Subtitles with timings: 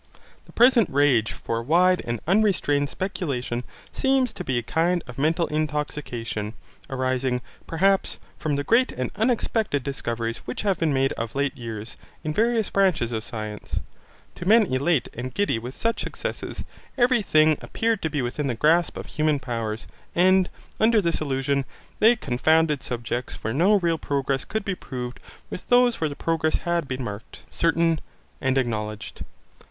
[0.45, 5.45] The present rage for wide and unrestrained speculation seems to be a kind of mental
[5.45, 6.55] intoxication,
[6.89, 11.97] arising, perhaps, from the great and unexpected discoveries which have been made of late years,
[12.23, 13.79] in various branches of science.
[14.33, 16.63] To men elate and giddy with such successes,
[16.97, 20.49] every thing appeared to be within the grasp of human powers; and,
[20.79, 21.63] under this illusion,
[21.99, 25.19] they confounded subjects where no real progress could be proved
[25.51, 28.01] with those where the progress had been marked, certain,
[28.41, 29.21] and acknowledged.